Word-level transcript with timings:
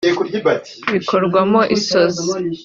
bikorwamo 0.93 1.59
isozi 1.75 2.25